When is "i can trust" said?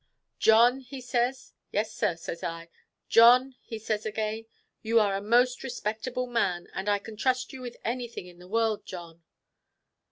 6.89-7.53